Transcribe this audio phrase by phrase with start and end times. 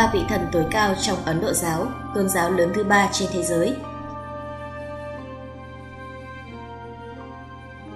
[0.00, 3.28] ba vị thần tối cao trong Ấn Độ giáo, tôn giáo lớn thứ ba trên
[3.32, 3.74] thế giới.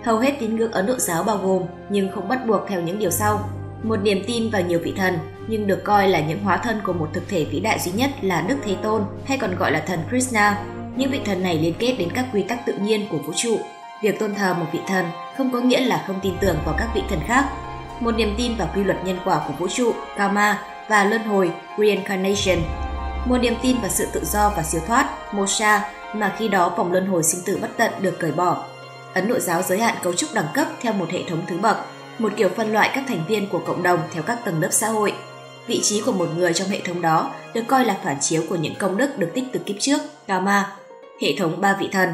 [0.04, 2.98] Hầu hết tín ngưỡng Ấn Độ giáo bao gồm nhưng không bắt buộc theo những
[2.98, 3.48] điều sau.
[3.82, 6.92] Một niềm tin vào nhiều vị thần, nhưng được coi là những hóa thân của
[6.92, 9.82] một thực thể vĩ đại duy nhất là Đức Thế Tôn hay còn gọi là
[9.86, 10.64] thần Krishna.
[10.96, 13.58] Những vị thần này liên kết đến các quy tắc tự nhiên của vũ trụ.
[14.02, 15.04] Việc tôn thờ một vị thần
[15.36, 17.44] không có nghĩa là không tin tưởng vào các vị thần khác.
[18.00, 21.52] Một niềm tin vào quy luật nhân quả của vũ trụ, karma và luân hồi,
[21.78, 22.58] reincarnation.
[23.24, 26.92] Một niềm tin vào sự tự do và siêu thoát, moksha, mà khi đó vòng
[26.92, 28.64] luân hồi sinh tử bất tận được cởi bỏ.
[29.14, 31.76] Ấn Độ giáo giới hạn cấu trúc đẳng cấp theo một hệ thống thứ bậc,
[32.18, 34.88] một kiểu phân loại các thành viên của cộng đồng theo các tầng lớp xã
[34.88, 35.14] hội.
[35.66, 38.56] Vị trí của một người trong hệ thống đó được coi là phản chiếu của
[38.56, 40.72] những công đức được tích từ kiếp trước, karma.
[41.20, 42.08] Hệ thống ba vị thần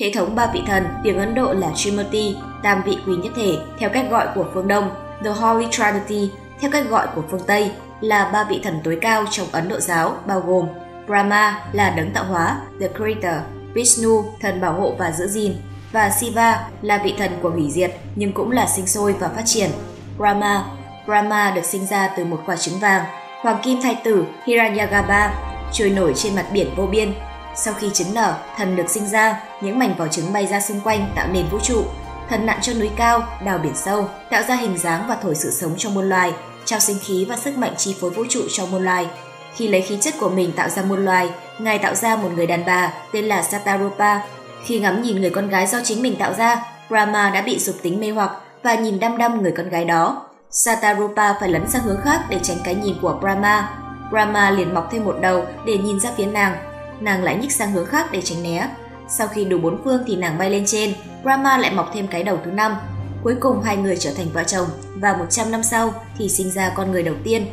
[0.00, 3.56] Hệ thống ba vị thần, tiếng Ấn Độ là Trimurti, tam vị quý nhất thể,
[3.78, 4.90] theo cách gọi của phương Đông,
[5.24, 7.70] The Holy Trinity, theo cách gọi của phương Tây,
[8.04, 10.68] là ba vị thần tối cao trong Ấn Độ giáo, bao gồm
[11.06, 13.42] Brahma là đấng tạo hóa, The Creator,
[13.74, 15.56] Vishnu, thần bảo hộ và giữ gìn,
[15.92, 19.42] và Shiva là vị thần của hủy diệt nhưng cũng là sinh sôi và phát
[19.44, 19.70] triển.
[20.18, 20.64] Brahma
[21.06, 23.04] Brahma được sinh ra từ một quả trứng vàng,
[23.40, 25.34] hoàng kim thái tử Hiranyagarbha
[25.72, 27.14] trôi nổi trên mặt biển vô biên.
[27.56, 30.80] Sau khi trứng nở, thần được sinh ra, những mảnh vỏ trứng bay ra xung
[30.80, 31.84] quanh tạo nên vũ trụ.
[32.28, 35.50] Thần nặn cho núi cao, đào biển sâu, tạo ra hình dáng và thổi sự
[35.50, 36.32] sống cho muôn loài,
[36.64, 39.06] trao sinh khí và sức mạnh chi phối vũ trụ cho muôn loài.
[39.54, 42.46] Khi lấy khí chất của mình tạo ra muôn loài, Ngài tạo ra một người
[42.46, 44.20] đàn bà tên là Satarupa.
[44.64, 47.76] Khi ngắm nhìn người con gái do chính mình tạo ra, Brahma đã bị dục
[47.82, 48.30] tính mê hoặc
[48.62, 50.26] và nhìn đăm đăm người con gái đó.
[50.50, 53.68] Satarupa phải lấn sang hướng khác để tránh cái nhìn của Brahma.
[54.10, 56.56] Brahma liền mọc thêm một đầu để nhìn ra phía nàng.
[57.00, 58.68] Nàng lại nhích sang hướng khác để tránh né.
[59.08, 62.22] Sau khi đủ bốn phương thì nàng bay lên trên, Brahma lại mọc thêm cái
[62.22, 62.76] đầu thứ năm.
[63.24, 66.72] Cuối cùng hai người trở thành vợ chồng và 100 năm sau thì sinh ra
[66.76, 67.46] con người đầu tiên.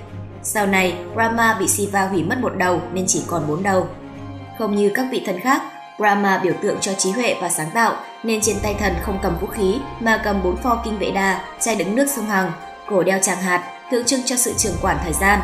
[0.44, 3.88] Sau này, Brahma bị Shiva hủy mất một đầu nên chỉ còn bốn đầu.
[4.60, 5.62] Không như các vị thần khác,
[6.00, 9.38] Brahma biểu tượng cho trí huệ và sáng tạo nên trên tay thần không cầm
[9.42, 12.52] vũ khí mà cầm bốn pho kinh vệ đà, chai đứng nước sông Hằng,
[12.90, 15.40] cổ đeo tràng hạt, tượng trưng cho sự trường quản thời gian.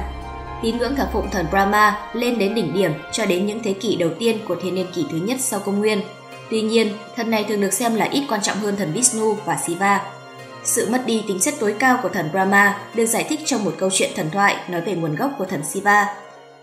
[0.62, 3.96] Tín ngưỡng thờ phụng thần Brahma lên đến đỉnh điểm cho đến những thế kỷ
[3.96, 6.02] đầu tiên của thiên niên kỷ thứ nhất sau công nguyên.
[6.50, 9.57] Tuy nhiên, thần này thường được xem là ít quan trọng hơn thần Vishnu và
[9.66, 10.16] Shiva.
[10.67, 13.73] Sự mất đi tính chất tối cao của thần Brahma được giải thích trong một
[13.78, 16.16] câu chuyện thần thoại nói về nguồn gốc của thần Shiva.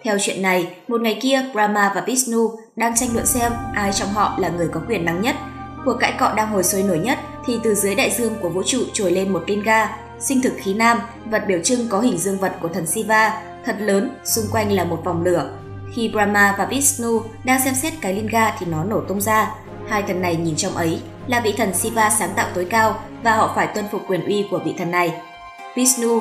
[0.02, 4.08] Theo chuyện này, một ngày kia Brahma và Vishnu đang tranh luận xem ai trong
[4.08, 5.36] họ là người có quyền năng nhất.
[5.84, 8.62] Cuộc cãi cọ đang hồi sôi nổi nhất thì từ dưới đại dương của vũ
[8.66, 10.98] trụ trồi lên một linga, sinh thực khí nam,
[11.30, 14.84] vật biểu trưng có hình dương vật của thần Shiva, thật lớn, xung quanh là
[14.84, 15.50] một vòng lửa.
[15.94, 19.50] Khi Brahma và Vishnu đang xem xét cái linga thì nó nổ tung ra.
[19.88, 23.36] Hai thần này nhìn trong ấy là vị thần Shiva sáng tạo tối cao và
[23.36, 25.14] họ phải tuân phục quyền uy của vị thần này.
[25.76, 26.20] Vishnu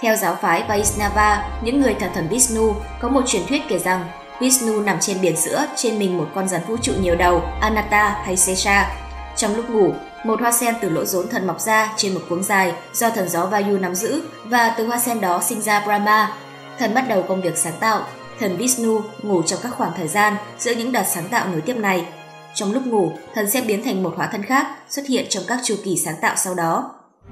[0.00, 4.04] Theo giáo phái Vaishnava, những người thờ thần Vishnu có một truyền thuyết kể rằng
[4.40, 8.22] Vishnu nằm trên biển sữa, trên mình một con rắn vũ trụ nhiều đầu, Anatta
[8.24, 8.96] hay Sesha.
[9.36, 9.92] Trong lúc ngủ,
[10.24, 13.28] một hoa sen từ lỗ rốn thần mọc ra trên một cuống dài do thần
[13.28, 16.32] gió Vayu nắm giữ và từ hoa sen đó sinh ra Brahma.
[16.78, 18.02] Thần bắt đầu công việc sáng tạo.
[18.40, 21.76] Thần Vishnu ngủ trong các khoảng thời gian giữa những đợt sáng tạo nối tiếp
[21.76, 22.06] này.
[22.54, 25.58] Trong lúc ngủ, thần sẽ biến thành một hóa thân khác xuất hiện trong các
[25.64, 26.90] chu kỳ sáng tạo sau đó.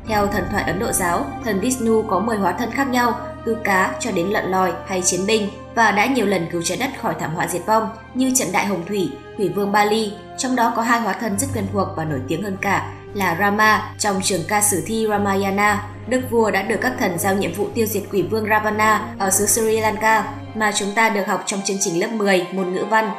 [0.09, 3.57] Theo thần thoại Ấn Độ giáo, thần Vishnu có 10 hóa thân khác nhau, từ
[3.65, 6.91] cá cho đến lợn lòi hay chiến binh và đã nhiều lần cứu trái đất
[7.03, 10.73] khỏi thảm họa diệt vong như trận đại hồng thủy, thủy vương Bali, trong đó
[10.77, 14.21] có hai hóa thân rất quen thuộc và nổi tiếng hơn cả là Rama trong
[14.23, 15.89] trường ca sử thi Ramayana.
[16.09, 19.31] Đức vua đã được các thần giao nhiệm vụ tiêu diệt quỷ vương Ravana ở
[19.31, 22.85] xứ Sri Lanka mà chúng ta được học trong chương trình lớp 10 môn ngữ
[22.85, 23.11] văn.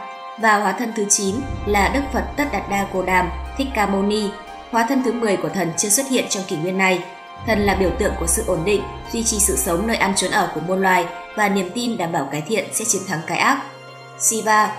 [0.41, 1.35] Và hóa thân thứ 9
[1.65, 4.29] là Đức Phật Tất Đạt Đa Cô Đàm, Thích Ca Mâu Ni.
[4.71, 7.03] Hóa thân thứ 10 của thần chưa xuất hiện trong kỷ nguyên này.
[7.47, 8.81] Thần là biểu tượng của sự ổn định,
[9.13, 11.05] duy trì sự sống nơi ăn trốn ở của muôn loài
[11.35, 13.63] và niềm tin đảm bảo cái thiện sẽ chiến thắng cái ác.
[14.19, 14.75] Shiva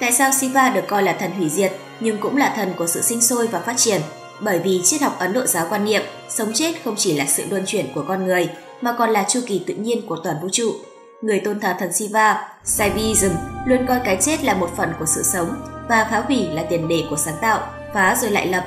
[0.00, 3.02] Tại sao Shiva được coi là thần hủy diệt nhưng cũng là thần của sự
[3.02, 4.00] sinh sôi và phát triển?
[4.40, 7.44] Bởi vì triết học Ấn Độ giáo quan niệm sống chết không chỉ là sự
[7.50, 8.48] luân chuyển của con người
[8.80, 10.72] mà còn là chu kỳ tự nhiên của toàn vũ trụ.
[11.22, 13.30] Người tôn thờ thần Shiva, Saivism,
[13.66, 15.54] luôn coi cái chết là một phần của sự sống
[15.88, 17.60] và phá hủy là tiền đề của sáng tạo,
[17.94, 18.64] phá rồi lại lập.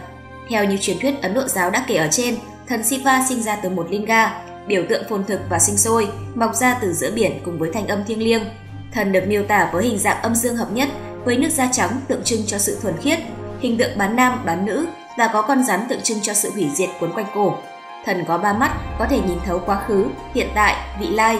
[0.49, 2.37] Theo như truyền thuyết Ấn Độ giáo đã kể ở trên,
[2.67, 6.55] thần Shiva sinh ra từ một linga, biểu tượng phồn thực và sinh sôi, mọc
[6.55, 8.43] ra từ giữa biển cùng với thanh âm thiêng liêng.
[8.93, 10.89] Thần được miêu tả với hình dạng âm dương hợp nhất,
[11.23, 13.19] với nước da trắng tượng trưng cho sự thuần khiết,
[13.59, 14.87] hình tượng bán nam bán nữ
[15.17, 17.55] và có con rắn tượng trưng cho sự hủy diệt cuốn quanh cổ.
[18.05, 21.39] Thần có ba mắt, có thể nhìn thấu quá khứ, hiện tại, vị lai.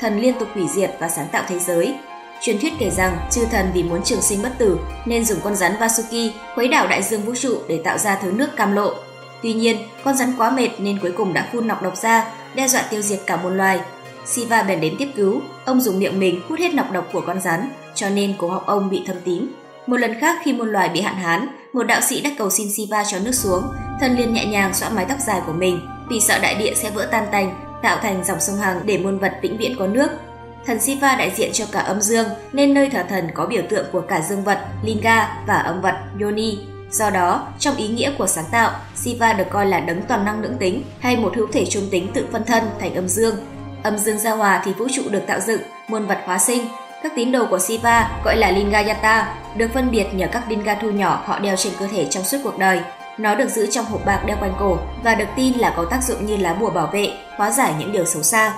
[0.00, 1.94] Thần liên tục hủy diệt và sáng tạo thế giới.
[2.40, 5.56] Truyền thuyết kể rằng chư thần vì muốn trường sinh bất tử nên dùng con
[5.56, 8.94] rắn Vasuki khuấy đảo đại dương vũ trụ để tạo ra thứ nước cam lộ.
[9.42, 12.24] Tuy nhiên, con rắn quá mệt nên cuối cùng đã phun nọc độc ra,
[12.54, 13.80] đe dọa tiêu diệt cả một loài.
[14.26, 17.40] Siva bèn đến tiếp cứu, ông dùng miệng mình hút hết nọc độc của con
[17.40, 19.54] rắn, cho nên cổ họng ông bị thâm tím.
[19.86, 22.68] Một lần khác khi môn loài bị hạn hán, một đạo sĩ đã cầu xin
[22.76, 23.62] Siva cho nước xuống,
[24.00, 26.90] thần liền nhẹ nhàng xõa mái tóc dài của mình, vì sợ đại địa sẽ
[26.90, 30.08] vỡ tan tành, tạo thành dòng sông Hằng để muôn vật vĩnh viễn có nước.
[30.66, 33.86] Thần Siva đại diện cho cả âm dương, nên nơi thờ thần có biểu tượng
[33.92, 36.58] của cả dương vật, Linga và âm vật, Yoni.
[36.90, 40.42] Do đó, trong ý nghĩa của sáng tạo, Siva được coi là đấng toàn năng
[40.42, 43.34] nữ tính hay một hữu thể trung tính tự phân thân thành âm dương.
[43.82, 46.68] Âm dương giao hòa thì vũ trụ được tạo dựng, muôn vật hóa sinh.
[47.02, 50.90] Các tín đồ của Siva gọi là Lingayata, được phân biệt nhờ các linga thu
[50.90, 52.80] nhỏ họ đeo trên cơ thể trong suốt cuộc đời.
[53.18, 56.02] Nó được giữ trong hộp bạc đeo quanh cổ và được tin là có tác
[56.02, 58.54] dụng như lá bùa bảo vệ, hóa giải những điều xấu xa.